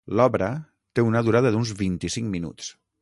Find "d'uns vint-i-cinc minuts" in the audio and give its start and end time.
1.57-2.73